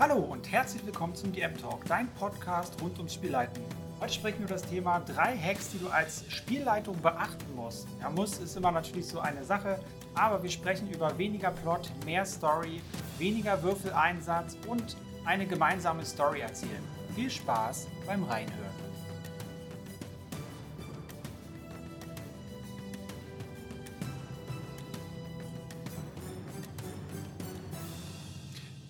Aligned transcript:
Hallo 0.00 0.16
und 0.16 0.50
herzlich 0.50 0.86
willkommen 0.86 1.14
zum 1.14 1.30
DM 1.30 1.58
Talk, 1.58 1.84
dein 1.84 2.08
Podcast 2.14 2.80
rund 2.80 2.96
ums 2.96 3.12
Spielleiten. 3.12 3.62
Heute 4.00 4.14
sprechen 4.14 4.38
wir 4.38 4.46
über 4.46 4.54
das 4.54 4.62
Thema 4.62 5.00
drei 5.00 5.36
Hacks, 5.36 5.72
die 5.72 5.78
du 5.78 5.90
als 5.90 6.24
Spielleitung 6.30 6.98
beachten 7.02 7.54
musst. 7.54 7.86
Ja, 8.00 8.08
muss 8.08 8.38
ist 8.38 8.56
immer 8.56 8.72
natürlich 8.72 9.06
so 9.06 9.20
eine 9.20 9.44
Sache, 9.44 9.78
aber 10.14 10.42
wir 10.42 10.48
sprechen 10.48 10.90
über 10.90 11.18
weniger 11.18 11.50
Plot, 11.50 11.90
mehr 12.06 12.24
Story, 12.24 12.80
weniger 13.18 13.62
Würfeleinsatz 13.62 14.56
und 14.66 14.96
eine 15.26 15.44
gemeinsame 15.46 16.06
Story 16.06 16.40
erzählen. 16.40 16.82
Viel 17.14 17.28
Spaß 17.28 17.86
beim 18.06 18.24
Reinhören. 18.24 18.79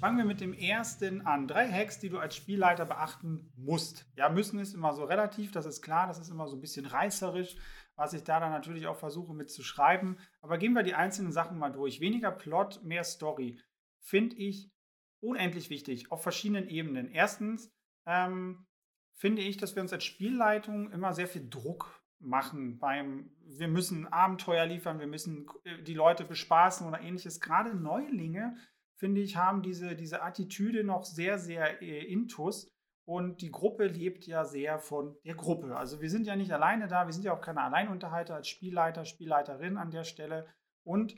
Fangen 0.00 0.16
wir 0.16 0.24
mit 0.24 0.40
dem 0.40 0.54
ersten 0.54 1.26
an. 1.26 1.46
Drei 1.46 1.70
Hacks, 1.70 1.98
die 1.98 2.08
du 2.08 2.18
als 2.18 2.34
Spielleiter 2.34 2.86
beachten 2.86 3.52
musst. 3.54 4.10
Ja, 4.16 4.30
müssen 4.30 4.58
ist 4.58 4.72
immer 4.72 4.94
so 4.94 5.04
relativ, 5.04 5.52
das 5.52 5.66
ist 5.66 5.82
klar, 5.82 6.06
das 6.06 6.18
ist 6.18 6.30
immer 6.30 6.48
so 6.48 6.56
ein 6.56 6.62
bisschen 6.62 6.86
reißerisch, 6.86 7.56
was 7.96 8.14
ich 8.14 8.24
da 8.24 8.40
dann 8.40 8.50
natürlich 8.50 8.86
auch 8.86 8.96
versuche 8.96 9.34
mitzuschreiben. 9.34 10.18
Aber 10.40 10.56
gehen 10.56 10.72
wir 10.72 10.84
die 10.84 10.94
einzelnen 10.94 11.32
Sachen 11.32 11.58
mal 11.58 11.68
durch. 11.68 12.00
Weniger 12.00 12.30
Plot, 12.30 12.82
mehr 12.82 13.04
Story. 13.04 13.60
Finde 13.98 14.36
ich 14.36 14.72
unendlich 15.20 15.68
wichtig 15.68 16.10
auf 16.10 16.22
verschiedenen 16.22 16.66
Ebenen. 16.66 17.10
Erstens 17.10 17.70
ähm, 18.06 18.66
finde 19.12 19.42
ich, 19.42 19.58
dass 19.58 19.76
wir 19.76 19.82
uns 19.82 19.92
als 19.92 20.04
Spielleitung 20.04 20.90
immer 20.92 21.12
sehr 21.12 21.28
viel 21.28 21.46
Druck 21.46 22.02
machen 22.20 22.78
beim, 22.78 23.30
wir 23.44 23.68
müssen 23.68 24.06
Abenteuer 24.06 24.64
liefern, 24.64 24.98
wir 24.98 25.06
müssen 25.06 25.46
äh, 25.64 25.82
die 25.82 25.94
Leute 25.94 26.24
bespaßen 26.24 26.86
oder 26.86 27.02
ähnliches. 27.02 27.40
Gerade 27.40 27.74
Neulinge 27.74 28.56
finde 29.00 29.22
ich, 29.22 29.36
haben 29.36 29.62
diese, 29.62 29.96
diese 29.96 30.22
Attitüde 30.22 30.84
noch 30.84 31.04
sehr, 31.04 31.38
sehr 31.38 31.82
äh, 31.82 32.04
intus. 32.04 32.68
Und 33.08 33.40
die 33.40 33.50
Gruppe 33.50 33.86
lebt 33.86 34.26
ja 34.26 34.44
sehr 34.44 34.78
von 34.78 35.16
der 35.24 35.34
Gruppe. 35.34 35.76
Also 35.76 36.00
wir 36.00 36.10
sind 36.10 36.26
ja 36.26 36.36
nicht 36.36 36.52
alleine 36.52 36.86
da, 36.86 37.06
wir 37.06 37.12
sind 37.12 37.24
ja 37.24 37.32
auch 37.32 37.40
keine 37.40 37.62
Alleinunterhalter 37.62 38.36
als 38.36 38.46
Spielleiter, 38.46 39.04
Spielleiterin 39.04 39.78
an 39.78 39.90
der 39.90 40.04
Stelle. 40.04 40.46
Und 40.86 41.16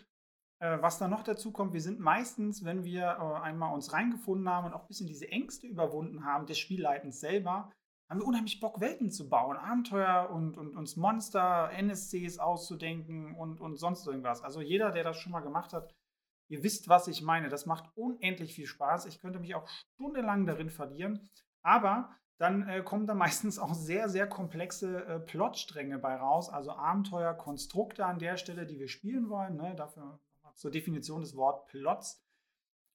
äh, 0.60 0.80
was 0.80 0.98
dann 0.98 1.10
noch 1.10 1.24
dazu 1.24 1.52
kommt, 1.52 1.74
wir 1.74 1.82
sind 1.82 1.98
meistens, 1.98 2.64
wenn 2.64 2.84
wir 2.84 3.02
äh, 3.02 3.42
einmal 3.42 3.74
uns 3.74 3.92
reingefunden 3.92 4.48
haben 4.48 4.68
und 4.68 4.74
auch 4.74 4.82
ein 4.82 4.88
bisschen 4.88 5.08
diese 5.08 5.28
Ängste 5.28 5.66
überwunden 5.66 6.24
haben 6.24 6.46
des 6.46 6.58
Spielleitens 6.58 7.20
selber, 7.20 7.70
haben 8.08 8.20
wir 8.20 8.26
unheimlich 8.26 8.60
Bock, 8.60 8.80
Welten 8.80 9.10
zu 9.10 9.28
bauen, 9.28 9.56
Abenteuer 9.56 10.30
und, 10.30 10.56
und 10.56 10.76
uns 10.76 10.96
Monster, 10.96 11.70
NSCs 11.72 12.38
auszudenken 12.38 13.34
und, 13.34 13.60
und 13.60 13.76
sonst 13.76 14.06
irgendwas. 14.06 14.42
Also 14.42 14.60
jeder, 14.60 14.92
der 14.92 15.02
das 15.02 15.16
schon 15.16 15.32
mal 15.32 15.40
gemacht 15.40 15.72
hat, 15.72 15.92
Ihr 16.52 16.62
wisst, 16.62 16.90
was 16.90 17.08
ich 17.08 17.22
meine. 17.22 17.48
Das 17.48 17.64
macht 17.64 17.90
unendlich 17.94 18.54
viel 18.54 18.66
Spaß. 18.66 19.06
Ich 19.06 19.20
könnte 19.20 19.40
mich 19.40 19.54
auch 19.54 19.66
stundenlang 19.94 20.44
darin 20.44 20.68
verlieren. 20.68 21.30
Aber 21.62 22.14
dann 22.36 22.68
äh, 22.68 22.82
kommen 22.82 23.06
da 23.06 23.14
meistens 23.24 23.58
auch 23.58 23.72
sehr, 23.72 24.10
sehr 24.10 24.28
komplexe 24.28 25.02
äh, 25.06 25.18
Plotstränge 25.18 25.98
bei 25.98 26.14
raus. 26.14 26.50
Also 26.50 26.72
Abenteuerkonstrukte 26.72 28.04
an 28.04 28.18
der 28.18 28.36
Stelle, 28.36 28.66
die 28.66 28.78
wir 28.78 28.88
spielen 28.88 29.30
wollen. 29.30 29.56
Ne? 29.56 29.74
Dafür 29.74 30.20
zur 30.54 30.70
Definition 30.70 31.22
des 31.22 31.34
Wort 31.36 31.68
Plots. 31.68 32.22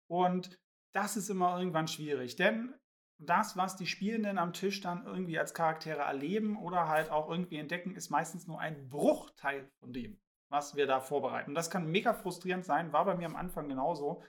Und 0.05 0.59
das 0.94 1.17
ist 1.17 1.31
immer 1.31 1.58
irgendwann 1.58 1.88
schwierig, 1.88 2.35
denn 2.35 2.75
das, 3.17 3.58
was 3.58 3.75
die 3.75 3.88
Spielenden 3.88 4.38
am 4.38 4.53
Tisch 4.53 4.81
dann 4.81 5.03
irgendwie 5.08 5.39
als 5.39 5.55
Charaktere 5.55 6.02
erleben 6.02 6.58
oder 6.58 6.88
halt 6.88 7.09
auch 7.09 7.28
irgendwie 7.28 7.58
entdecken, 7.58 7.95
ist 7.95 8.11
meistens 8.11 8.45
nur 8.45 8.59
ein 8.59 8.88
Bruchteil 8.88 9.67
von 9.80 9.91
dem, 9.91 10.22
was 10.50 10.76
wir 10.76 10.88
da 10.88 11.00
vorbereiten. 11.00 11.53
das 11.53 11.70
kann 11.70 11.90
mega 11.90 12.14
frustrierend 12.14 12.66
sein, 12.66 12.94
war 12.94 13.06
bei 13.06 13.16
mir 13.16 13.26
am 13.26 13.36
Anfang 13.36 13.67
genauso. 13.67 14.23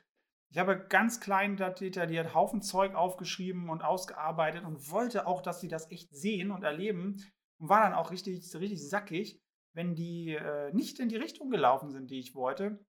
Ich 0.51 0.59
habe 0.59 0.87
ganz 0.89 1.21
klein 1.21 1.57
detailliert 1.57 2.35
Haufen 2.35 2.63
Zeug 2.63 2.95
aufgeschrieben 2.95 3.69
und 3.69 3.83
ausgearbeitet 3.83 4.65
und 4.65 4.91
wollte 4.91 5.27
auch, 5.27 5.43
dass 5.43 5.61
sie 5.61 5.69
das 5.69 5.91
echt 5.91 6.15
sehen 6.15 6.51
und 6.51 6.65
erleben 6.65 7.23
und 7.59 7.69
war 7.69 7.83
dann 7.83 7.93
auch 7.93 8.11
richtig, 8.11 8.43
richtig 8.55 8.89
sackig, 8.89 9.41
wenn 9.75 9.95
die 9.95 10.35
äh, 10.35 10.73
nicht 10.73 11.01
in 11.01 11.11
die 11.11 11.17
Richtung 11.17 11.51
gelaufen 11.51 11.91
sind, 11.91 12.11
die 12.11 12.19
ich 12.19 12.35
wollte. 12.35 12.85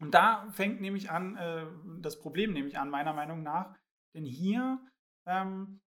Und 0.00 0.14
da 0.14 0.48
fängt 0.50 0.80
nämlich 0.80 1.10
an, 1.10 1.36
äh, 1.36 1.66
das 2.00 2.20
Problem 2.20 2.52
nämlich 2.52 2.78
an, 2.78 2.90
meiner 2.90 3.12
Meinung 3.12 3.42
nach. 3.42 3.76
Denn 4.14 4.24
hier 4.24 4.78
ähm, 5.26 5.80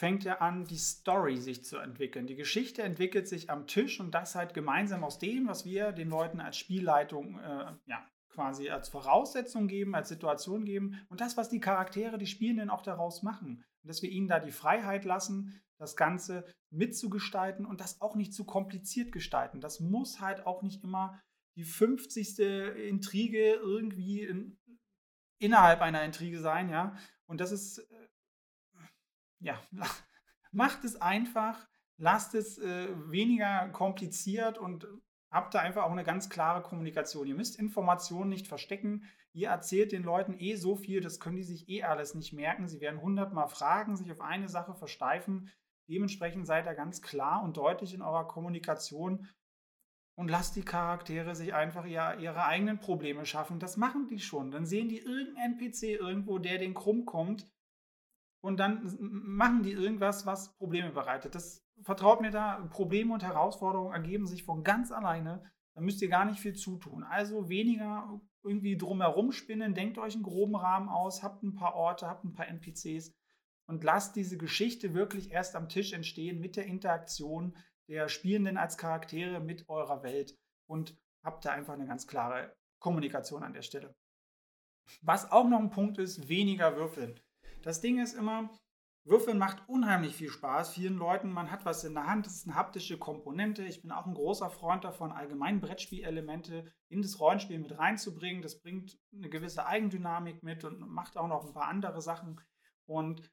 fängt 0.00 0.24
ja 0.24 0.38
an, 0.38 0.64
die 0.64 0.78
Story 0.78 1.36
sich 1.36 1.62
zu 1.62 1.76
entwickeln. 1.76 2.26
Die 2.26 2.34
Geschichte 2.34 2.82
entwickelt 2.82 3.28
sich 3.28 3.50
am 3.50 3.66
Tisch 3.66 4.00
und 4.00 4.12
das 4.12 4.34
halt 4.34 4.54
gemeinsam 4.54 5.04
aus 5.04 5.18
dem, 5.18 5.46
was 5.46 5.66
wir 5.66 5.92
den 5.92 6.08
Leuten 6.08 6.40
als 6.40 6.56
Spielleitung 6.56 7.38
äh, 7.38 7.74
ja, 7.84 8.08
quasi 8.30 8.70
als 8.70 8.88
Voraussetzung 8.88 9.68
geben, 9.68 9.94
als 9.94 10.08
Situation 10.08 10.64
geben 10.64 10.98
und 11.10 11.20
das, 11.20 11.36
was 11.36 11.50
die 11.50 11.60
Charaktere, 11.60 12.16
die 12.16 12.26
Spielenden 12.26 12.70
auch 12.70 12.80
daraus 12.80 13.22
machen. 13.22 13.62
Und 13.82 13.88
dass 13.88 14.00
wir 14.00 14.08
ihnen 14.08 14.26
da 14.26 14.40
die 14.40 14.52
Freiheit 14.52 15.04
lassen, 15.04 15.60
das 15.78 15.96
Ganze 15.96 16.46
mitzugestalten 16.70 17.66
und 17.66 17.82
das 17.82 18.00
auch 18.00 18.16
nicht 18.16 18.32
zu 18.32 18.46
kompliziert 18.46 19.12
gestalten. 19.12 19.60
Das 19.60 19.80
muss 19.80 20.18
halt 20.18 20.46
auch 20.46 20.62
nicht 20.62 20.82
immer 20.82 21.20
die 21.56 21.64
50. 21.64 22.38
Intrige 22.88 23.52
irgendwie 23.52 24.22
in, 24.22 24.58
innerhalb 25.38 25.82
einer 25.82 26.02
Intrige 26.04 26.40
sein, 26.40 26.70
ja. 26.70 26.96
Und 27.26 27.42
das 27.42 27.52
ist 27.52 27.78
äh, 27.78 27.99
ja, 29.40 29.60
macht 30.52 30.84
es 30.84 30.96
einfach, 31.00 31.68
lasst 31.96 32.34
es 32.34 32.58
äh, 32.58 32.88
weniger 33.10 33.68
kompliziert 33.70 34.58
und 34.58 34.86
habt 35.30 35.54
da 35.54 35.60
einfach 35.60 35.84
auch 35.84 35.92
eine 35.92 36.04
ganz 36.04 36.28
klare 36.28 36.62
Kommunikation. 36.62 37.26
Ihr 37.26 37.34
müsst 37.34 37.58
Informationen 37.58 38.30
nicht 38.30 38.48
verstecken. 38.48 39.04
Ihr 39.32 39.48
erzählt 39.48 39.92
den 39.92 40.02
Leuten 40.02 40.34
eh 40.38 40.56
so 40.56 40.74
viel, 40.74 41.00
das 41.00 41.20
können 41.20 41.36
die 41.36 41.44
sich 41.44 41.68
eh 41.68 41.84
alles 41.84 42.14
nicht 42.14 42.32
merken. 42.32 42.66
Sie 42.66 42.80
werden 42.80 43.00
hundertmal 43.00 43.48
fragen, 43.48 43.96
sich 43.96 44.10
auf 44.10 44.20
eine 44.20 44.48
Sache 44.48 44.74
versteifen. 44.74 45.50
Dementsprechend 45.88 46.46
seid 46.46 46.66
ihr 46.66 46.74
ganz 46.74 47.00
klar 47.00 47.42
und 47.42 47.56
deutlich 47.56 47.94
in 47.94 48.02
eurer 48.02 48.26
Kommunikation 48.26 49.28
und 50.16 50.28
lasst 50.28 50.56
die 50.56 50.64
Charaktere 50.64 51.34
sich 51.34 51.54
einfach 51.54 51.86
ihr, 51.86 52.18
ihre 52.18 52.44
eigenen 52.44 52.78
Probleme 52.78 53.24
schaffen. 53.24 53.60
Das 53.60 53.76
machen 53.76 54.08
die 54.08 54.18
schon. 54.18 54.50
Dann 54.50 54.66
sehen 54.66 54.88
die 54.88 54.98
irgendeinen 54.98 55.58
NPC 55.58 55.98
irgendwo, 56.00 56.38
der 56.38 56.58
den 56.58 56.74
krumm 56.74 57.06
kommt 57.06 57.46
und 58.40 58.58
dann 58.58 58.96
machen 59.00 59.62
die 59.62 59.72
irgendwas, 59.72 60.26
was 60.26 60.56
Probleme 60.56 60.90
bereitet. 60.90 61.34
Das 61.34 61.64
vertraut 61.82 62.20
mir 62.20 62.30
da, 62.30 62.66
Probleme 62.70 63.12
und 63.12 63.22
Herausforderungen 63.22 63.92
ergeben 63.92 64.26
sich 64.26 64.44
von 64.44 64.64
ganz 64.64 64.92
alleine. 64.92 65.42
Da 65.74 65.80
müsst 65.80 66.02
ihr 66.02 66.08
gar 66.08 66.24
nicht 66.24 66.40
viel 66.40 66.54
zutun. 66.54 67.04
Also 67.04 67.48
weniger 67.48 68.20
irgendwie 68.42 68.76
drumherum 68.76 69.32
spinnen, 69.32 69.74
denkt 69.74 69.98
euch 69.98 70.14
einen 70.14 70.22
groben 70.22 70.56
Rahmen 70.56 70.88
aus, 70.88 71.22
habt 71.22 71.42
ein 71.42 71.54
paar 71.54 71.74
Orte, 71.74 72.06
habt 72.06 72.24
ein 72.24 72.32
paar 72.32 72.48
NPCs 72.48 73.14
und 73.66 73.84
lasst 73.84 74.16
diese 74.16 74.38
Geschichte 74.38 74.94
wirklich 74.94 75.30
erst 75.30 75.54
am 75.56 75.68
Tisch 75.68 75.92
entstehen 75.92 76.40
mit 76.40 76.56
der 76.56 76.66
Interaktion 76.66 77.56
der 77.88 78.08
Spielenden 78.08 78.56
als 78.56 78.78
Charaktere 78.78 79.40
mit 79.40 79.68
eurer 79.68 80.02
Welt 80.02 80.38
und 80.66 80.96
habt 81.22 81.44
da 81.44 81.50
einfach 81.50 81.74
eine 81.74 81.86
ganz 81.86 82.06
klare 82.06 82.56
Kommunikation 82.78 83.42
an 83.42 83.52
der 83.52 83.62
Stelle. 83.62 83.94
Was 85.02 85.30
auch 85.30 85.48
noch 85.48 85.60
ein 85.60 85.70
Punkt 85.70 85.98
ist, 85.98 86.28
weniger 86.28 86.76
würfeln. 86.76 87.20
Das 87.62 87.80
Ding 87.80 88.00
ist 88.00 88.14
immer, 88.14 88.50
Würfeln 89.04 89.38
macht 89.38 89.68
unheimlich 89.68 90.14
viel 90.14 90.30
Spaß. 90.30 90.74
Vielen 90.74 90.96
Leuten, 90.96 91.32
man 91.32 91.50
hat 91.50 91.64
was 91.64 91.84
in 91.84 91.94
der 91.94 92.06
Hand, 92.06 92.26
das 92.26 92.36
ist 92.36 92.46
eine 92.46 92.56
haptische 92.56 92.98
Komponente. 92.98 93.64
Ich 93.64 93.82
bin 93.82 93.92
auch 93.92 94.06
ein 94.06 94.14
großer 94.14 94.50
Freund 94.50 94.84
davon, 94.84 95.12
allgemein 95.12 95.60
Brettspielelemente 95.60 96.70
in 96.88 97.02
das 97.02 97.18
Rollenspiel 97.18 97.58
mit 97.58 97.78
reinzubringen. 97.78 98.42
Das 98.42 98.60
bringt 98.60 98.98
eine 99.12 99.30
gewisse 99.30 99.66
Eigendynamik 99.66 100.42
mit 100.42 100.64
und 100.64 100.80
macht 100.80 101.16
auch 101.16 101.28
noch 101.28 101.46
ein 101.46 101.52
paar 101.52 101.68
andere 101.68 102.02
Sachen. 102.02 102.40
Und 102.86 103.30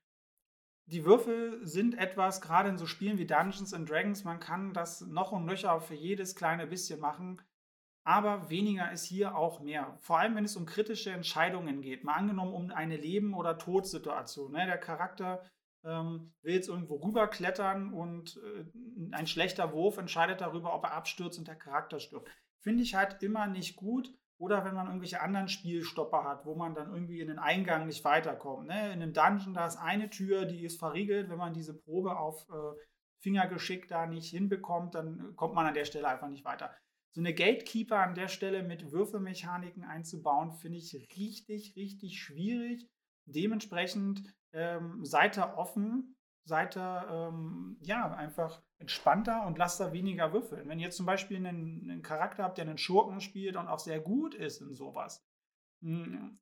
die 0.86 1.04
Würfel 1.04 1.66
sind 1.68 1.96
etwas, 1.96 2.40
gerade 2.40 2.70
in 2.70 2.78
so 2.78 2.86
Spielen 2.86 3.18
wie 3.18 3.28
Dungeons 3.28 3.74
and 3.74 3.90
Dragons, 3.90 4.24
man 4.24 4.40
kann 4.40 4.74
das 4.74 5.02
noch 5.02 5.34
und 5.34 5.46
nöcher 5.46 5.82
für 5.82 5.96
jedes 5.96 6.34
kleine 6.34 6.66
bisschen 6.66 7.02
machen. 7.02 7.42
Aber 8.08 8.50
weniger 8.50 8.90
ist 8.90 9.04
hier 9.04 9.36
auch 9.36 9.60
mehr. 9.60 9.98
Vor 10.00 10.18
allem, 10.18 10.38
wenn 10.38 10.46
es 10.46 10.56
um 10.56 10.66
kritische 10.66 11.12
Entscheidungen 11.12 11.82
geht. 11.82 12.06
Mal 12.06 12.14
angenommen 12.14 12.54
um 12.54 12.72
eine 12.72 12.96
Leben- 12.96 13.34
oder 13.34 13.58
Todsituation. 13.58 14.54
Ne? 14.54 14.66
Der 14.66 14.78
Charakter 14.78 15.44
ähm, 15.84 16.34
will 16.42 16.54
jetzt 16.54 16.70
irgendwo 16.70 16.96
rüberklettern 16.96 17.92
und 17.92 18.38
äh, 18.38 19.12
ein 19.12 19.28
schlechter 19.28 19.74
Wurf 19.74 19.98
entscheidet 19.98 20.40
darüber, 20.40 20.74
ob 20.74 20.86
er 20.86 20.94
abstürzt 20.94 21.38
und 21.38 21.50
der 21.50 21.58
Charakter 21.58 22.00
stirbt. 22.00 22.32
Finde 22.62 22.82
ich 22.82 22.96
halt 22.96 23.22
immer 23.22 23.46
nicht 23.46 23.76
gut. 23.76 24.10
Oder 24.38 24.64
wenn 24.64 24.76
man 24.76 24.88
irgendwelche 24.88 25.20
anderen 25.20 25.50
Spielstopper 25.50 26.24
hat, 26.24 26.46
wo 26.46 26.56
man 26.56 26.76
dann 26.76 26.94
irgendwie 26.94 27.20
in 27.20 27.28
den 27.28 27.40
Eingang 27.40 27.88
nicht 27.88 28.06
weiterkommt. 28.06 28.68
Ne? 28.68 28.94
In 28.94 29.02
einem 29.02 29.12
Dungeon, 29.12 29.54
da 29.54 29.68
ist 29.68 29.76
eine 29.76 30.10
Tür, 30.10 30.46
die 30.46 30.64
ist 30.64 30.80
verriegelt. 30.80 31.30
Wenn 31.30 31.38
man 31.38 31.54
diese 31.54 31.78
Probe 31.78 32.18
auf 32.18 32.48
äh, 32.48 32.80
Fingergeschick 33.22 33.90
da 33.90 34.06
nicht 34.06 34.30
hinbekommt, 34.30 34.96
dann 34.96 35.36
kommt 35.36 35.56
man 35.56 35.66
an 35.66 35.74
der 35.74 35.84
Stelle 35.84 36.08
einfach 36.08 36.30
nicht 36.30 36.46
weiter 36.46 36.72
so 37.12 37.22
eine 37.22 37.34
Gatekeeper 37.34 38.00
an 38.00 38.16
der 38.16 38.28
Stelle 38.28 38.64
mit 38.64 38.92
Würfelmechaniken 38.92 39.84
einzubauen, 39.84 40.52
finde 40.52 40.78
ich 40.78 40.94
richtig, 41.18 41.76
richtig 41.76 42.22
schwierig. 42.22 42.88
Dementsprechend 43.26 44.24
ähm, 44.54 45.04
seid 45.04 45.38
ihr 45.38 45.58
offen, 45.58 46.16
seid 46.46 46.78
ihr 46.78 47.08
ähm, 47.10 47.78
ja 47.82 48.12
einfach 48.14 48.62
entspannter 48.80 49.46
und 49.46 49.58
lasst 49.58 49.80
da 49.80 49.92
weniger 49.92 50.32
würfeln. 50.32 50.70
Wenn 50.70 50.80
ihr 50.80 50.92
zum 50.92 51.06
Beispiel 51.06 51.38
einen, 51.38 51.90
einen, 51.90 52.02
Charakter 52.02 52.44
habt, 52.44 52.58
der 52.58 52.66
einen 52.66 52.78
Schurken 52.78 53.20
spielt 53.20 53.56
und 53.56 53.68
auch 53.68 53.80
sehr 53.80 54.00
gut 54.00 54.36
ist 54.36 54.62
in 54.62 54.74
sowas, 54.74 55.26
hm, 55.82 56.40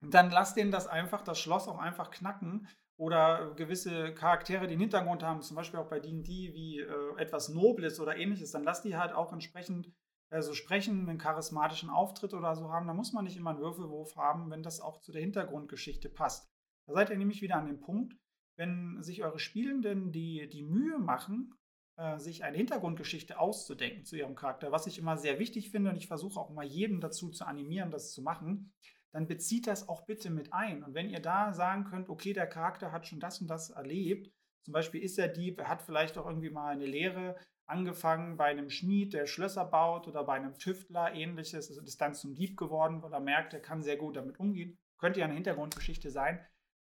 dann 0.00 0.30
lass 0.30 0.54
denen 0.54 0.70
das 0.70 0.86
einfach, 0.86 1.22
das 1.22 1.38
Schloss 1.38 1.68
auch 1.68 1.78
einfach 1.78 2.10
knacken 2.10 2.68
oder 2.98 3.54
gewisse 3.54 4.14
Charaktere, 4.14 4.66
die 4.66 4.72
einen 4.72 4.82
Hintergrund 4.82 5.22
haben, 5.22 5.42
zum 5.42 5.56
Beispiel 5.56 5.80
auch 5.80 5.88
bei 5.88 6.00
D&D 6.00 6.26
wie 6.54 6.80
äh, 6.80 7.20
etwas 7.20 7.48
Nobles 7.50 8.00
oder 8.00 8.16
ähnliches, 8.16 8.52
dann 8.52 8.64
lass 8.64 8.82
die 8.82 8.96
halt 8.96 9.12
auch 9.12 9.32
entsprechend 9.32 9.92
äh, 10.30 10.40
so 10.40 10.54
sprechen, 10.54 11.08
einen 11.08 11.18
charismatischen 11.18 11.90
Auftritt 11.90 12.34
oder 12.34 12.54
so 12.54 12.70
haben. 12.70 12.86
Da 12.86 12.94
muss 12.94 13.12
man 13.12 13.24
nicht 13.24 13.36
immer 13.36 13.50
einen 13.50 13.60
Würfelwurf 13.60 14.16
haben, 14.16 14.50
wenn 14.50 14.62
das 14.62 14.80
auch 14.80 15.00
zu 15.00 15.12
der 15.12 15.20
Hintergrundgeschichte 15.20 16.08
passt. 16.08 16.48
Da 16.86 16.94
seid 16.94 17.10
ihr 17.10 17.18
nämlich 17.18 17.42
wieder 17.42 17.56
an 17.56 17.66
dem 17.66 17.80
Punkt, 17.80 18.16
wenn 18.56 19.02
sich 19.02 19.22
eure 19.22 19.38
Spielenden 19.38 20.12
die, 20.12 20.48
die 20.48 20.62
Mühe 20.62 20.98
machen, 20.98 21.52
äh, 21.96 22.18
sich 22.18 22.44
eine 22.44 22.56
Hintergrundgeschichte 22.56 23.38
auszudenken 23.38 24.04
zu 24.04 24.16
ihrem 24.16 24.34
Charakter, 24.34 24.72
was 24.72 24.86
ich 24.86 24.98
immer 24.98 25.16
sehr 25.16 25.38
wichtig 25.38 25.70
finde 25.70 25.90
und 25.90 25.96
ich 25.96 26.08
versuche 26.08 26.40
auch 26.40 26.50
mal 26.50 26.64
jeden 26.64 27.00
dazu 27.00 27.30
zu 27.30 27.46
animieren, 27.46 27.90
das 27.90 28.12
zu 28.12 28.22
machen, 28.22 28.72
dann 29.16 29.26
bezieht 29.26 29.66
das 29.66 29.88
auch 29.88 30.04
bitte 30.04 30.30
mit 30.30 30.52
ein. 30.52 30.84
Und 30.84 30.94
wenn 30.94 31.08
ihr 31.08 31.20
da 31.20 31.52
sagen 31.52 31.84
könnt, 31.84 32.10
okay, 32.10 32.34
der 32.34 32.46
Charakter 32.46 32.92
hat 32.92 33.06
schon 33.06 33.18
das 33.18 33.40
und 33.40 33.48
das 33.48 33.70
erlebt, 33.70 34.30
zum 34.64 34.72
Beispiel 34.72 35.02
ist 35.02 35.18
er 35.18 35.28
Dieb, 35.28 35.58
er 35.58 35.68
hat 35.68 35.82
vielleicht 35.82 36.18
auch 36.18 36.26
irgendwie 36.26 36.50
mal 36.50 36.68
eine 36.68 36.86
Lehre 36.86 37.36
angefangen 37.66 38.36
bei 38.36 38.44
einem 38.44 38.68
Schmied, 38.68 39.14
der 39.14 39.26
Schlösser 39.26 39.64
baut 39.64 40.06
oder 40.06 40.22
bei 40.24 40.34
einem 40.34 40.58
Tüftler, 40.58 41.14
ähnliches, 41.14 41.70
ist 41.70 42.00
dann 42.00 42.14
zum 42.14 42.34
Dieb 42.34 42.56
geworden, 42.56 43.02
weil 43.02 43.12
er 43.12 43.20
merkt, 43.20 43.54
er 43.54 43.60
kann 43.60 43.82
sehr 43.82 43.96
gut 43.96 44.16
damit 44.16 44.38
umgehen. 44.38 44.76
Könnte 44.98 45.20
ja 45.20 45.26
eine 45.26 45.34
Hintergrundgeschichte 45.34 46.10
sein 46.10 46.44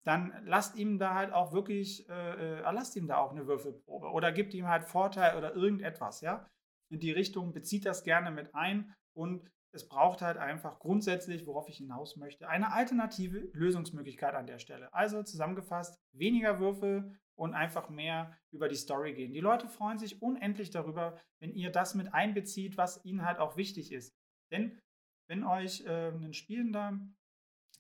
dann 0.04 0.34
lasst 0.46 0.76
ihm 0.76 1.00
da 1.00 1.14
halt 1.14 1.32
auch 1.32 1.54
wirklich, 1.54 2.08
äh, 2.10 2.60
äh, 2.60 2.72
lasst 2.72 2.96
ihm 2.96 3.08
da 3.08 3.18
auch 3.18 3.32
eine 3.32 3.48
Würfelprobe 3.48 4.12
oder 4.12 4.32
gibt 4.32 4.54
ihm 4.54 4.68
halt 4.68 4.86
Vorteil 4.86 5.38
oder 5.38 5.56
irgendetwas, 5.56 6.22
ja. 6.22 6.48
In 6.90 7.00
die 7.00 7.12
Richtung 7.12 7.54
bezieht 7.54 7.86
das 7.86 8.04
gerne 8.04 8.30
mit 8.30 8.54
ein 8.54 8.94
und 9.14 9.50
es 9.74 9.88
braucht 9.88 10.22
halt 10.22 10.38
einfach 10.38 10.80
grundsätzlich, 10.80 11.48
worauf 11.48 11.68
ich 11.68 11.78
hinaus 11.78 12.16
möchte, 12.16 12.48
eine 12.48 12.72
alternative 12.72 13.50
Lösungsmöglichkeit 13.54 14.36
an 14.36 14.46
der 14.46 14.60
Stelle. 14.60 14.94
Also 14.94 15.24
zusammengefasst, 15.24 16.00
weniger 16.14 16.60
Würfel 16.60 17.20
und 17.36 17.56
einfach 17.56 17.90
mehr 17.90 18.38
über 18.52 18.68
die 18.70 18.76
Story 18.76 19.14
gehen. 19.14 19.34
Die 19.34 19.40
Leute 19.40 19.68
freuen 19.68 19.98
sich 19.98 20.22
unendlich 20.22 20.70
darüber, 20.70 21.20
wenn 21.40 21.54
ihr 21.54 21.72
das 21.72 21.96
mit 21.96 22.14
einbezieht, 22.14 22.78
was 22.78 23.04
ihnen 23.04 23.26
halt 23.26 23.40
auch 23.40 23.58
wichtig 23.58 23.92
ist. 23.92 24.14
Denn 24.52 24.80
wenn 25.28 25.44
euch 25.44 25.84
äh, 25.86 26.10
ein 26.10 26.34
Spielender 26.34 27.00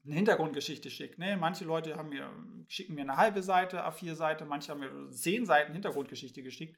eine 0.05 0.15
Hintergrundgeschichte 0.15 0.89
schickt. 0.89 1.17
Ne? 1.17 1.37
Manche 1.37 1.63
Leute 1.63 1.95
haben 1.95 2.09
mir, 2.09 2.29
schicken 2.67 2.95
mir 2.95 3.01
eine 3.01 3.17
halbe 3.17 3.41
Seite, 3.41 3.85
A4-Seite, 3.87 4.45
manche 4.45 4.71
haben 4.71 4.79
mir 4.79 5.11
zehn 5.11 5.45
Seiten 5.45 5.73
Hintergrundgeschichte 5.73 6.43
geschickt, 6.43 6.77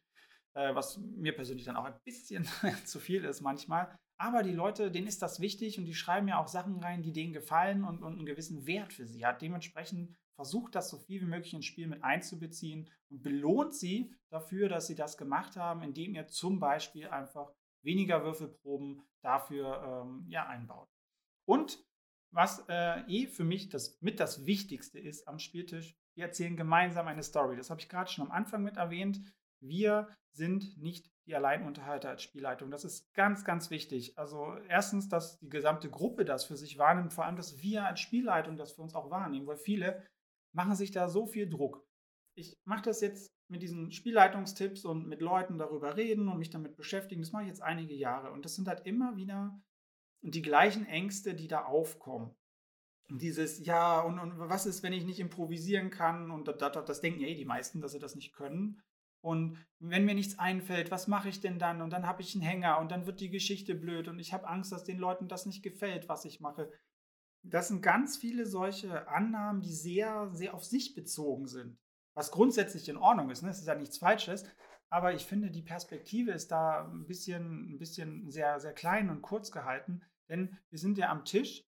äh, 0.53 0.75
was 0.75 0.97
mir 0.97 1.33
persönlich 1.33 1.65
dann 1.65 1.77
auch 1.77 1.85
ein 1.85 1.99
bisschen 2.03 2.45
zu 2.85 2.99
viel 2.99 3.23
ist 3.25 3.41
manchmal. 3.41 3.97
Aber 4.17 4.43
die 4.43 4.53
Leute, 4.53 4.91
denen 4.91 5.07
ist 5.07 5.21
das 5.21 5.39
wichtig 5.39 5.77
und 5.77 5.85
die 5.85 5.93
schreiben 5.93 6.27
ja 6.27 6.39
auch 6.39 6.47
Sachen 6.47 6.81
rein, 6.81 7.01
die 7.01 7.11
denen 7.11 7.33
gefallen 7.33 7.83
und, 7.83 8.01
und 8.01 8.13
einen 8.13 8.25
gewissen 8.25 8.65
Wert 8.65 8.93
für 8.93 9.05
sie 9.05 9.25
hat. 9.25 9.41
Dementsprechend 9.41 10.15
versucht 10.35 10.75
das 10.75 10.89
so 10.89 10.97
viel 10.97 11.21
wie 11.21 11.25
möglich 11.25 11.53
ins 11.53 11.65
Spiel 11.65 11.87
mit 11.87 12.03
einzubeziehen 12.03 12.89
und 13.09 13.23
belohnt 13.23 13.73
sie 13.73 14.13
dafür, 14.29 14.69
dass 14.69 14.87
sie 14.87 14.95
das 14.95 15.17
gemacht 15.17 15.57
haben, 15.57 15.81
indem 15.81 16.15
ihr 16.15 16.27
zum 16.27 16.59
Beispiel 16.59 17.07
einfach 17.07 17.51
weniger 17.83 18.23
Würfelproben 18.23 19.01
dafür 19.21 20.05
ähm, 20.05 20.25
ja, 20.29 20.47
einbaut. 20.47 20.89
Und 21.45 21.83
was 22.31 22.65
äh, 22.67 22.99
eh 23.07 23.27
für 23.27 23.43
mich 23.43 23.69
das 23.69 24.01
mit 24.01 24.19
das 24.19 24.45
Wichtigste 24.45 24.99
ist 24.99 25.27
am 25.27 25.39
Spieltisch. 25.39 25.95
Wir 26.15 26.25
erzählen 26.25 26.57
gemeinsam 26.57 27.07
eine 27.07 27.23
Story. 27.23 27.55
Das 27.55 27.69
habe 27.69 27.79
ich 27.79 27.89
gerade 27.89 28.09
schon 28.09 28.25
am 28.25 28.31
Anfang 28.31 28.63
mit 28.63 28.77
erwähnt. 28.77 29.21
Wir 29.61 30.09
sind 30.31 30.77
nicht 30.77 31.14
die 31.25 31.35
Alleinunterhalter 31.35 32.09
als 32.09 32.21
Spielleitung. 32.21 32.69
Das 32.69 32.85
ist 32.85 33.13
ganz, 33.13 33.43
ganz 33.43 33.71
wichtig. 33.71 34.17
Also 34.17 34.55
erstens, 34.67 35.09
dass 35.09 35.39
die 35.39 35.49
gesamte 35.49 35.89
Gruppe 35.89 36.23
das 36.23 36.45
für 36.45 36.55
sich 36.55 36.77
wahrnimmt, 36.77 37.13
vor 37.13 37.25
allem, 37.25 37.35
dass 37.35 37.61
wir 37.61 37.85
als 37.85 37.99
Spielleitung 37.99 38.57
das 38.57 38.73
für 38.73 38.81
uns 38.81 38.93
auch 38.93 39.09
wahrnehmen, 39.09 39.47
weil 39.47 39.57
viele 39.57 40.05
machen 40.53 40.75
sich 40.75 40.91
da 40.91 41.09
so 41.09 41.25
viel 41.25 41.49
Druck. 41.49 41.85
Ich 42.35 42.57
mache 42.65 42.83
das 42.83 43.01
jetzt 43.01 43.33
mit 43.47 43.61
diesen 43.61 43.91
Spielleitungstipps 43.91 44.85
und 44.85 45.07
mit 45.07 45.21
Leuten 45.21 45.57
darüber 45.57 45.95
reden 45.95 46.27
und 46.27 46.37
mich 46.37 46.49
damit 46.49 46.75
beschäftigen. 46.75 47.21
Das 47.21 47.31
mache 47.31 47.43
ich 47.43 47.49
jetzt 47.49 47.61
einige 47.61 47.93
Jahre. 47.93 48.31
Und 48.31 48.45
das 48.45 48.55
sind 48.55 48.67
halt 48.67 48.85
immer 48.85 49.15
wieder 49.15 49.59
die 50.21 50.41
gleichen 50.41 50.85
Ängste, 50.85 51.33
die 51.33 51.47
da 51.47 51.65
aufkommen. 51.65 52.35
Dieses, 53.09 53.63
ja, 53.63 54.01
und, 54.01 54.17
und 54.17 54.39
was 54.39 54.65
ist, 54.65 54.81
wenn 54.81 54.93
ich 54.93 55.05
nicht 55.05 55.19
improvisieren 55.19 55.91
kann? 55.91 56.31
Und 56.31 56.47
das, 56.47 56.57
das, 56.57 56.85
das 56.85 57.01
denken 57.01 57.19
ja 57.19 57.27
eh 57.27 57.35
die 57.35 57.45
meisten, 57.45 57.79
dass 57.79 57.91
sie 57.91 57.99
das 57.99 58.15
nicht 58.15 58.33
können. 58.33 58.81
Und 59.25 59.57
wenn 59.79 60.05
mir 60.05 60.13
nichts 60.13 60.37
einfällt, 60.37 60.91
was 60.91 61.07
mache 61.07 61.29
ich 61.29 61.41
denn 61.41 61.57
dann? 61.57 61.81
Und 61.81 61.89
dann 61.89 62.05
habe 62.05 62.21
ich 62.21 62.35
einen 62.35 62.43
Hänger 62.43 62.77
und 62.77 62.91
dann 62.91 63.07
wird 63.07 63.19
die 63.19 63.31
Geschichte 63.31 63.73
blöd 63.73 64.07
und 64.07 64.19
ich 64.19 64.33
habe 64.33 64.47
Angst, 64.47 64.71
dass 64.71 64.83
den 64.83 64.99
Leuten 64.99 65.27
das 65.27 65.47
nicht 65.47 65.63
gefällt, 65.63 66.07
was 66.07 66.25
ich 66.25 66.41
mache. 66.41 66.71
Das 67.41 67.69
sind 67.69 67.81
ganz 67.81 68.17
viele 68.17 68.45
solche 68.45 69.07
Annahmen, 69.07 69.61
die 69.61 69.73
sehr, 69.73 70.29
sehr 70.31 70.53
auf 70.53 70.63
sich 70.63 70.93
bezogen 70.93 71.47
sind. 71.47 71.79
Was 72.13 72.29
grundsätzlich 72.29 72.87
in 72.87 72.97
Ordnung 72.97 73.31
ist, 73.31 73.41
ne? 73.41 73.47
das 73.47 73.57
ist 73.57 73.67
ja 73.67 73.73
nichts 73.73 73.97
Falsches. 73.97 74.45
Aber 74.91 75.15
ich 75.15 75.25
finde, 75.25 75.49
die 75.49 75.63
Perspektive 75.63 76.31
ist 76.31 76.51
da 76.51 76.87
ein 76.87 77.07
bisschen, 77.07 77.73
ein 77.73 77.79
bisschen 77.79 78.29
sehr, 78.29 78.59
sehr 78.59 78.73
klein 78.73 79.09
und 79.09 79.23
kurz 79.23 79.49
gehalten. 79.51 80.03
Denn 80.29 80.55
wir 80.69 80.77
sind 80.77 80.99
ja 80.99 81.09
am 81.09 81.25
Tisch 81.25 81.63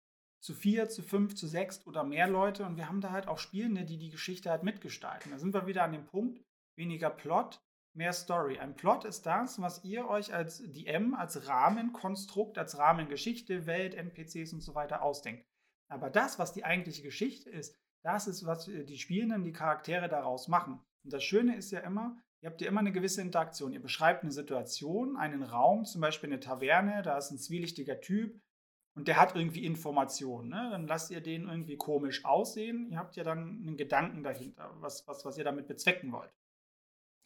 zu 0.40 0.54
vier, 0.54 0.88
zu 0.88 1.02
fünf, 1.02 1.34
zu 1.34 1.46
sechs 1.46 1.86
oder 1.86 2.02
mehr 2.02 2.28
Leute 2.28 2.64
und 2.64 2.78
wir 2.78 2.88
haben 2.88 3.02
da 3.02 3.10
halt 3.10 3.28
auch 3.28 3.38
Spielende, 3.38 3.84
die 3.84 3.98
die 3.98 4.10
Geschichte 4.10 4.50
halt 4.50 4.62
mitgestalten. 4.62 5.30
Da 5.30 5.38
sind 5.38 5.52
wir 5.52 5.66
wieder 5.66 5.84
an 5.84 5.92
dem 5.92 6.06
Punkt, 6.06 6.42
weniger 6.76 7.10
Plot, 7.10 7.60
mehr 7.94 8.12
Story. 8.12 8.58
Ein 8.58 8.74
Plot 8.74 9.04
ist 9.04 9.26
das, 9.26 9.60
was 9.60 9.84
ihr 9.84 10.08
euch 10.08 10.32
als 10.32 10.62
DM, 10.64 11.14
als 11.14 11.46
Rahmenkonstrukt, 11.46 12.58
als 12.58 12.78
Rahmengeschichte, 12.78 13.66
Welt, 13.66 13.94
NPCs 13.94 14.52
und 14.52 14.60
so 14.60 14.74
weiter 14.74 15.02
ausdenkt. 15.02 15.46
Aber 15.88 16.08
das, 16.08 16.38
was 16.38 16.52
die 16.52 16.64
eigentliche 16.64 17.02
Geschichte 17.02 17.50
ist, 17.50 17.76
das 18.02 18.26
ist, 18.26 18.46
was 18.46 18.64
die 18.66 18.98
Spielenden, 18.98 19.44
die 19.44 19.52
Charaktere 19.52 20.08
daraus 20.08 20.48
machen. 20.48 20.80
Und 21.04 21.12
das 21.12 21.22
Schöne 21.22 21.56
ist 21.56 21.70
ja 21.70 21.80
immer, 21.80 22.16
ihr 22.40 22.50
habt 22.50 22.60
ja 22.60 22.68
immer 22.68 22.80
eine 22.80 22.92
gewisse 22.92 23.20
Interaktion. 23.20 23.72
Ihr 23.72 23.82
beschreibt 23.82 24.22
eine 24.22 24.32
Situation, 24.32 25.16
einen 25.16 25.42
Raum, 25.42 25.84
zum 25.84 26.00
Beispiel 26.00 26.30
eine 26.30 26.40
Taverne, 26.40 27.02
da 27.02 27.18
ist 27.18 27.30
ein 27.30 27.38
zwielichtiger 27.38 28.00
Typ 28.00 28.40
und 28.94 29.08
der 29.08 29.20
hat 29.20 29.36
irgendwie 29.36 29.64
Informationen. 29.64 30.48
Ne? 30.48 30.68
Dann 30.70 30.86
lasst 30.86 31.10
ihr 31.10 31.20
den 31.20 31.48
irgendwie 31.48 31.76
komisch 31.76 32.24
aussehen. 32.24 32.90
Ihr 32.90 32.98
habt 32.98 33.16
ja 33.16 33.24
dann 33.24 33.62
einen 33.62 33.76
Gedanken 33.76 34.22
dahinter, 34.22 34.74
was, 34.80 35.06
was, 35.06 35.24
was 35.24 35.38
ihr 35.38 35.44
damit 35.44 35.68
bezwecken 35.68 36.12
wollt. 36.12 36.32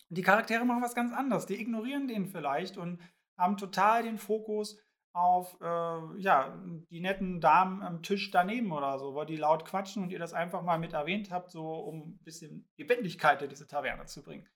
Die 0.09 0.23
Charaktere 0.23 0.65
machen 0.65 0.83
was 0.83 0.95
ganz 0.95 1.13
anderes. 1.13 1.47
Die 1.47 1.61
ignorieren 1.61 2.09
den 2.09 2.27
vielleicht 2.27 2.77
und 2.77 3.01
haben 3.39 3.57
total 3.57 4.03
den 4.03 4.19
Fokus 4.19 4.81
auf 5.13 5.59
äh, 5.63 6.21
ja, 6.21 6.63
die 6.91 7.01
netten 7.01 7.41
Damen 7.41 7.83
am 7.83 8.03
Tisch 8.03 8.31
daneben 8.31 8.71
oder 8.71 8.99
so, 8.99 9.15
weil 9.15 9.25
die 9.27 9.37
laut 9.37 9.65
quatschen 9.65 10.03
und 10.03 10.13
ihr 10.13 10.19
das 10.19 10.35
einfach 10.35 10.63
mal 10.63 10.79
mit 10.79 10.93
erwähnt 10.93 11.31
habt, 11.31 11.51
so 11.51 11.73
um 11.73 12.11
ein 12.11 12.19
bisschen 12.23 12.69
Lebendigkeit 12.77 13.41
in 13.41 13.49
diese 13.49 13.67
Taverne 13.67 14.05
zu 14.05 14.23
bringen. 14.23 14.47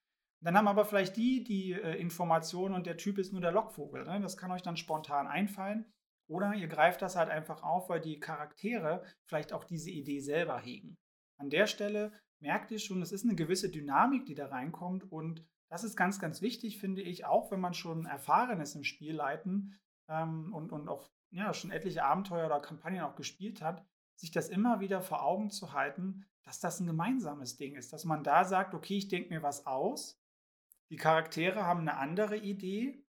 Dann 0.43 0.57
haben 0.57 0.69
aber 0.69 0.85
vielleicht 0.85 1.17
die 1.17 1.45
die 1.45 1.73
äh, 1.73 1.99
Informationen 1.99 2.75
und 2.75 2.87
der 2.87 2.99
Typ 2.99 3.19
ist 3.19 3.33
nur 3.33 3.41
der 3.41 3.53
Lockvogel. 3.53 4.05
Ne? 4.05 4.21
Das 4.21 4.37
kann 4.37 4.51
euch 4.51 4.63
dann 4.63 4.77
spontan 4.77 5.27
einfallen. 5.27 5.91
Oder 6.29 6.55
ihr 6.55 6.69
greift 6.69 7.03
das 7.03 7.17
halt 7.17 7.29
einfach 7.29 7.63
auf, 7.63 7.89
weil 7.89 8.01
die 8.01 8.21
Charaktere 8.21 9.03
vielleicht 9.27 9.53
auch 9.53 9.65
diese 9.65 9.91
Idee 9.91 10.21
selber 10.21 10.59
hegen. 10.61 10.97
An 11.39 11.51
der 11.51 11.67
Stelle 11.67 12.13
merkt 12.41 12.71
ihr 12.71 12.79
schon, 12.79 13.03
es 13.03 13.13
ist 13.13 13.25
eine 13.25 13.35
gewisse 13.35 13.71
Dynamik, 13.71 14.27
die 14.27 14.35
da 14.35 14.47
reinkommt. 14.47 15.11
Und 15.11 15.45
das 15.69 15.85
ist 15.85 15.97
ganz, 15.97 16.19
ganz 16.19 16.43
wichtig, 16.43 16.79
finde 16.79 17.03
ich, 17.03 17.27
auch 17.27 17.51
wenn 17.51 17.61
man 17.61 17.75
schon 17.75 18.07
erfahren 18.07 18.61
ist 18.61 18.75
im 18.75 18.85
Spielleiten 18.85 19.79
ähm, 20.09 20.53
und, 20.53 20.73
und 20.73 20.89
auch 20.89 21.11
ja, 21.31 21.55
schon 21.55 21.71
etliche 21.71 22.05
Abenteuer 22.05 22.47
oder 22.47 22.61
Kampagnen 22.61 23.03
auch 23.03 23.15
gespielt 23.15 23.63
hat, 23.63 23.85
sich 24.17 24.31
das 24.31 24.49
immer 24.49 24.81
wieder 24.81 25.01
vor 25.01 25.23
Augen 25.23 25.51
zu 25.51 25.73
halten, 25.73 26.27
dass 26.43 26.61
das 26.61 26.81
ein 26.81 26.87
gemeinsames 26.87 27.57
Ding 27.57 27.77
ist. 27.77 27.93
Dass 27.93 28.05
man 28.05 28.25
da 28.25 28.45
sagt, 28.45 28.75
okay, 28.75 28.97
ich 28.97 29.09
denke 29.09 29.33
mir 29.33 29.43
was 29.43 29.67
aus 29.67 30.21
die 30.91 30.97
Charaktere 30.97 31.65
haben 31.65 31.81
eine 31.81 31.97
andere 31.97 32.37
Idee 32.37 33.05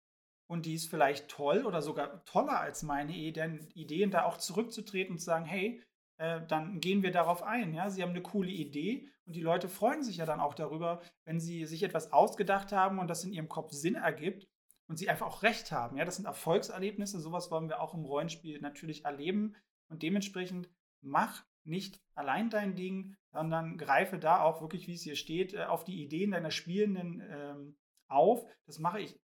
und 0.46 0.66
die 0.66 0.74
ist 0.74 0.90
vielleicht 0.90 1.28
toll 1.28 1.64
oder 1.64 1.80
sogar 1.80 2.24
toller 2.26 2.60
als 2.60 2.82
meine 2.82 3.16
Idee, 3.16 4.04
und 4.04 4.10
da 4.10 4.24
auch 4.24 4.36
zurückzutreten 4.36 5.14
und 5.14 5.18
zu 5.18 5.24
sagen, 5.24 5.46
hey, 5.46 5.82
äh, 6.20 6.46
dann 6.46 6.80
gehen 6.80 7.02
wir 7.02 7.12
darauf 7.12 7.42
ein. 7.42 7.72
Ja? 7.72 7.88
Sie 7.88 8.02
haben 8.02 8.10
eine 8.10 8.20
coole 8.20 8.50
Idee 8.50 9.08
und 9.24 9.34
die 9.34 9.40
Leute 9.40 9.70
freuen 9.70 10.02
sich 10.02 10.18
ja 10.18 10.26
dann 10.26 10.38
auch 10.38 10.52
darüber, 10.52 11.00
wenn 11.24 11.40
sie 11.40 11.64
sich 11.64 11.82
etwas 11.82 12.12
ausgedacht 12.12 12.72
haben 12.72 12.98
und 12.98 13.08
das 13.08 13.24
in 13.24 13.32
ihrem 13.32 13.48
Kopf 13.48 13.72
Sinn 13.72 13.94
ergibt 13.94 14.46
und 14.86 14.98
sie 14.98 15.08
einfach 15.08 15.26
auch 15.26 15.42
recht 15.42 15.72
haben. 15.72 15.96
Ja? 15.96 16.04
Das 16.04 16.16
sind 16.16 16.26
Erfolgserlebnisse, 16.26 17.20
sowas 17.20 17.50
wollen 17.50 17.70
wir 17.70 17.80
auch 17.80 17.94
im 17.94 18.04
Rollenspiel 18.04 18.60
natürlich 18.60 19.06
erleben 19.06 19.56
und 19.88 20.02
dementsprechend 20.02 20.68
mach 21.00 21.42
nicht 21.64 22.02
allein 22.14 22.50
dein 22.50 22.74
Ding, 22.74 23.16
sondern 23.32 23.78
greife 23.78 24.18
da 24.18 24.42
auch 24.42 24.60
wirklich, 24.60 24.88
wie 24.88 24.94
es 24.94 25.02
hier 25.02 25.16
steht, 25.16 25.54
äh, 25.54 25.64
auf 25.64 25.84
die 25.84 26.02
Ideen 26.02 26.32
deiner 26.32 26.50
Spielenden 26.50 27.22
ähm, 27.30 27.76
auf. 28.08 28.44
Das 28.66 28.78
mache 28.78 29.00
ich 29.00 29.18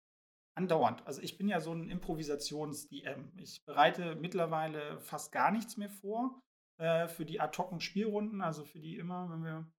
andauernd. 0.55 1.05
Also 1.09 1.21
ich 1.23 1.39
bin 1.39 1.49
ja 1.49 1.59
so 1.59 1.73
ein 1.73 1.91
Improvisations-DM. 1.91 3.33
Ich 3.39 3.65
bereite 3.65 4.15
mittlerweile 4.15 5.01
fast 5.01 5.33
gar 5.33 5.51
nichts 5.51 5.77
mehr 5.77 5.91
vor 5.91 6.41
äh, 6.79 7.09
für 7.09 7.25
die 7.25 7.41
ad 7.41 7.57
hoc 7.59 7.81
Spielrunden, 7.83 8.41
also 8.41 8.65
für 8.65 8.81
die 8.81 8.97
immer, 8.97 9.31
wenn 9.31 9.45
wir 9.45 9.73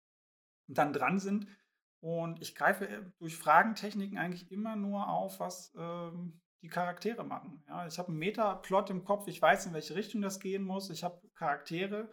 dann 0.69 0.93
dran 0.93 1.19
sind. 1.19 1.47
Und 2.01 2.43
ich 2.43 2.55
greife 2.55 2.89
äh, 2.89 3.03
durch 3.19 3.37
Fragentechniken 3.37 4.19
eigentlich 4.19 4.51
immer 4.51 4.77
nur 4.77 5.09
auf, 5.09 5.41
was 5.41 5.73
ähm, 5.77 6.41
die 6.63 6.69
Charaktere 6.69 7.25
machen. 7.25 7.63
Ja, 7.69 7.87
ich 7.87 7.99
habe 7.99 8.09
einen 8.09 8.19
Meta-Plot 8.19 8.91
im 8.91 9.05
Kopf, 9.05 9.27
ich 9.29 9.41
weiß, 9.41 9.67
in 9.67 9.75
welche 9.75 9.95
Richtung 9.95 10.23
das 10.23 10.41
gehen 10.41 10.63
muss. 10.63 10.91
Ich 10.91 11.05
habe 11.05 11.21
Charaktere 11.35 12.11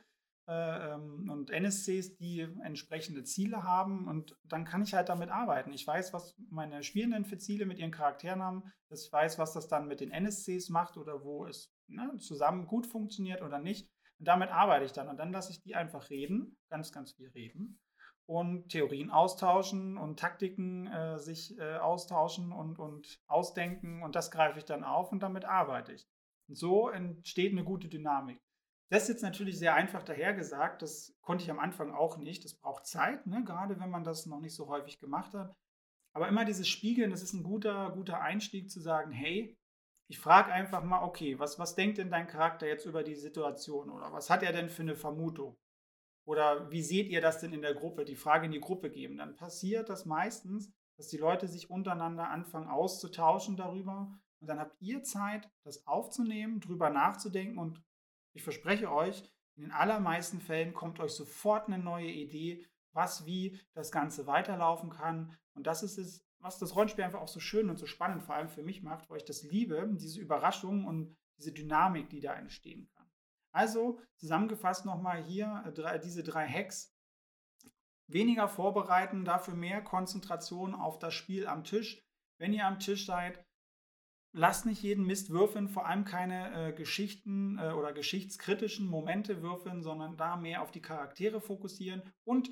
äh, 0.47 0.93
ähm, 0.93 1.29
und 1.29 1.49
NSCs, 1.49 2.17
die 2.17 2.41
entsprechende 2.63 3.23
Ziele 3.23 3.63
haben 3.63 4.07
und 4.07 4.37
dann 4.43 4.65
kann 4.65 4.81
ich 4.81 4.93
halt 4.93 5.09
damit 5.09 5.29
arbeiten. 5.29 5.71
Ich 5.71 5.85
weiß, 5.85 6.13
was 6.13 6.35
meine 6.49 6.83
Spielenden 6.83 7.25
für 7.25 7.37
Ziele 7.37 7.65
mit 7.65 7.79
ihren 7.79 7.91
Charakteren 7.91 8.41
haben. 8.41 8.63
Ich 8.89 9.09
weiß, 9.11 9.39
was 9.39 9.53
das 9.53 9.67
dann 9.67 9.87
mit 9.87 10.01
den 10.01 10.11
NSCs 10.11 10.69
macht 10.69 10.97
oder 10.97 11.23
wo 11.23 11.45
es 11.45 11.73
ne, 11.87 12.17
zusammen 12.17 12.65
gut 12.65 12.87
funktioniert 12.87 13.41
oder 13.41 13.59
nicht. 13.59 13.89
Und 14.21 14.27
damit 14.27 14.51
arbeite 14.51 14.85
ich 14.85 14.91
dann 14.91 15.09
und 15.09 15.17
dann 15.17 15.31
lasse 15.31 15.51
ich 15.51 15.63
die 15.63 15.73
einfach 15.73 16.11
reden, 16.11 16.55
ganz, 16.69 16.91
ganz 16.91 17.13
viel 17.13 17.29
reden 17.29 17.81
und 18.27 18.69
Theorien 18.69 19.09
austauschen 19.09 19.97
und 19.97 20.19
Taktiken 20.19 20.85
äh, 20.85 21.17
sich 21.17 21.57
äh, 21.57 21.77
austauschen 21.77 22.51
und, 22.51 22.77
und 22.77 23.19
ausdenken 23.25 24.03
und 24.03 24.15
das 24.15 24.29
greife 24.29 24.59
ich 24.59 24.65
dann 24.65 24.83
auf 24.83 25.11
und 25.11 25.23
damit 25.23 25.45
arbeite 25.45 25.93
ich. 25.93 26.07
Und 26.47 26.53
so 26.53 26.89
entsteht 26.89 27.51
eine 27.51 27.63
gute 27.63 27.87
Dynamik. 27.87 28.39
Das 28.91 29.03
ist 29.03 29.09
jetzt 29.09 29.23
natürlich 29.23 29.57
sehr 29.57 29.73
einfach 29.73 30.03
dahergesagt. 30.03 30.83
Das 30.83 31.17
konnte 31.21 31.43
ich 31.43 31.49
am 31.49 31.57
Anfang 31.57 31.91
auch 31.91 32.17
nicht. 32.17 32.45
Das 32.45 32.53
braucht 32.53 32.85
Zeit, 32.85 33.25
ne? 33.25 33.43
gerade 33.43 33.79
wenn 33.79 33.89
man 33.89 34.03
das 34.03 34.27
noch 34.27 34.39
nicht 34.39 34.53
so 34.53 34.67
häufig 34.67 34.99
gemacht 34.99 35.33
hat. 35.33 35.51
Aber 36.13 36.27
immer 36.27 36.45
dieses 36.45 36.67
Spiegeln, 36.67 37.09
das 37.09 37.23
ist 37.23 37.33
ein 37.33 37.41
guter, 37.41 37.89
guter 37.89 38.21
Einstieg 38.21 38.69
zu 38.69 38.81
sagen, 38.81 39.11
hey, 39.11 39.57
ich 40.11 40.19
frage 40.19 40.51
einfach 40.51 40.83
mal, 40.83 41.03
okay, 41.03 41.39
was, 41.39 41.57
was 41.57 41.73
denkt 41.73 41.97
denn 41.97 42.11
dein 42.11 42.27
Charakter 42.27 42.67
jetzt 42.67 42.85
über 42.85 43.01
die 43.01 43.15
Situation 43.15 43.89
oder 43.89 44.11
was 44.11 44.29
hat 44.29 44.43
er 44.43 44.51
denn 44.51 44.67
für 44.67 44.81
eine 44.81 44.97
Vermutung? 44.97 45.57
Oder 46.27 46.69
wie 46.69 46.81
seht 46.81 47.07
ihr 47.07 47.21
das 47.21 47.39
denn 47.39 47.53
in 47.53 47.61
der 47.61 47.73
Gruppe? 47.73 48.03
Die 48.03 48.17
Frage 48.17 48.47
in 48.47 48.51
die 48.51 48.59
Gruppe 48.59 48.91
geben. 48.91 49.15
Dann 49.15 49.37
passiert 49.37 49.87
das 49.87 50.05
meistens, 50.05 50.69
dass 50.97 51.07
die 51.07 51.17
Leute 51.17 51.47
sich 51.47 51.69
untereinander 51.69 52.27
anfangen 52.27 52.67
auszutauschen 52.67 53.55
darüber. 53.55 54.11
Und 54.41 54.47
dann 54.49 54.59
habt 54.59 54.75
ihr 54.81 55.01
Zeit, 55.01 55.49
das 55.63 55.87
aufzunehmen, 55.87 56.59
drüber 56.59 56.89
nachzudenken 56.89 57.57
und 57.57 57.81
ich 58.33 58.43
verspreche 58.43 58.91
euch, 58.91 59.23
in 59.55 59.63
den 59.63 59.71
allermeisten 59.71 60.41
Fällen 60.41 60.73
kommt 60.73 60.99
euch 60.99 61.13
sofort 61.13 61.69
eine 61.69 61.81
neue 61.81 62.11
Idee, 62.11 62.65
was 62.91 63.25
wie 63.25 63.57
das 63.73 63.93
Ganze 63.93 64.27
weiterlaufen 64.27 64.89
kann. 64.89 65.37
Und 65.53 65.67
das 65.67 65.83
ist 65.83 65.97
es, 65.97 66.27
was 66.41 66.59
das 66.59 66.75
Rollenspiel 66.75 67.03
einfach 67.03 67.21
auch 67.21 67.27
so 67.27 67.39
schön 67.39 67.69
und 67.69 67.77
so 67.77 67.85
spannend 67.85 68.23
vor 68.23 68.35
allem 68.35 68.49
für 68.49 68.63
mich 68.63 68.83
macht, 68.83 69.09
weil 69.09 69.17
ich 69.17 69.25
das 69.25 69.43
liebe, 69.43 69.87
diese 69.93 70.19
Überraschung 70.19 70.85
und 70.85 71.15
diese 71.37 71.51
Dynamik, 71.51 72.09
die 72.09 72.19
da 72.19 72.33
entstehen 72.33 72.89
kann. 72.95 73.09
Also 73.53 73.99
zusammengefasst 74.17 74.85
nochmal 74.85 75.23
hier 75.23 75.63
äh, 75.65 75.99
diese 75.99 76.23
drei 76.23 76.47
Hacks. 76.47 76.95
Weniger 78.07 78.47
vorbereiten, 78.47 79.23
dafür 79.23 79.55
mehr 79.55 79.81
Konzentration 79.81 80.75
auf 80.75 80.99
das 80.99 81.13
Spiel 81.13 81.47
am 81.47 81.63
Tisch. 81.63 82.03
Wenn 82.37 82.53
ihr 82.53 82.65
am 82.65 82.79
Tisch 82.79 83.05
seid, 83.05 83.45
lasst 84.33 84.65
nicht 84.65 84.81
jeden 84.83 85.05
Mist 85.05 85.29
würfeln, 85.29 85.69
vor 85.69 85.85
allem 85.85 86.05
keine 86.05 86.69
äh, 86.69 86.73
Geschichten 86.73 87.57
äh, 87.57 87.71
oder 87.71 87.93
geschichtskritischen 87.93 88.87
Momente 88.87 89.41
würfeln, 89.41 89.81
sondern 89.81 90.17
da 90.17 90.35
mehr 90.35 90.61
auf 90.61 90.71
die 90.71 90.81
Charaktere 90.81 91.41
fokussieren 91.41 92.01
und 92.23 92.49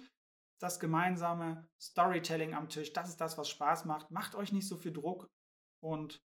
das 0.60 0.80
gemeinsame 0.80 1.68
Storytelling 1.80 2.54
am 2.54 2.70
Tisch. 2.70 2.94
Das 2.94 3.10
ist 3.10 3.22
das, 3.22 3.38
was 3.38 3.50
Spaß 3.50 3.86
macht. 3.86 4.12
Macht 4.12 4.36
euch 4.36 4.52
nicht 4.52 4.68
so 4.68 4.78
viel 4.78 4.94
Druck 4.94 5.30
und 5.82 6.22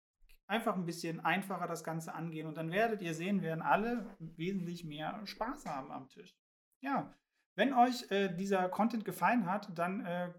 einfach 0.47 0.75
ein 0.75 0.87
bisschen 0.87 1.21
einfacher 1.21 1.67
das 1.67 1.85
Ganze 1.85 2.15
angehen 2.15 2.47
und 2.47 2.57
dann 2.57 2.73
werdet 2.73 3.01
ihr 3.03 3.15
sehen, 3.15 3.43
werden 3.43 3.63
alle 3.63 4.17
wesentlich 4.19 4.85
mehr 4.85 5.25
Spaß 5.27 5.67
haben 5.67 5.91
am 5.93 6.09
Tisch. 6.09 6.35
Ja, 6.83 7.15
wenn 7.57 7.75
euch 7.75 8.11
äh, 8.11 8.35
dieser 8.35 8.69
Content 8.69 9.05
gefallen 9.05 9.47
hat, 9.47 9.71
dann 9.79 10.05
äh, 10.05 10.33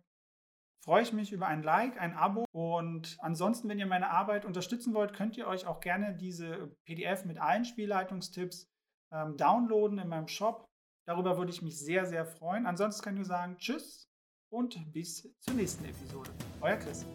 freue 0.83 1.03
ich 1.03 1.13
mich 1.13 1.31
über 1.31 1.47
ein 1.47 1.63
Like, 1.63 1.99
ein 1.99 2.15
Abo. 2.15 2.45
Und 2.51 3.17
ansonsten, 3.19 3.69
wenn 3.69 3.79
ihr 3.79 3.85
meine 3.85 4.09
Arbeit 4.09 4.45
unterstützen 4.45 4.93
wollt, 4.93 5.13
könnt 5.13 5.37
ihr 5.37 5.47
euch 5.47 5.65
auch 5.65 5.79
gerne 5.79 6.15
diese 6.15 6.75
PDF 6.85 7.25
mit 7.25 7.39
allen 7.39 7.65
Spielleitungstipps 7.65 8.69
ähm, 9.11 9.37
downloaden 9.37 9.99
in 9.99 10.09
meinem 10.09 10.27
Shop. 10.27 10.65
Darüber 11.05 11.37
würde 11.37 11.51
ich 11.51 11.61
mich 11.61 11.77
sehr, 11.77 12.05
sehr 12.05 12.25
freuen. 12.25 12.65
Ansonsten 12.65 13.03
könnt 13.03 13.19
ihr 13.19 13.25
sagen 13.25 13.57
Tschüss 13.57 14.09
und 14.49 14.91
bis 14.93 15.29
zur 15.39 15.53
nächsten 15.53 15.85
Episode. 15.85 16.29
Euer 16.61 16.77
Chris. 16.77 17.05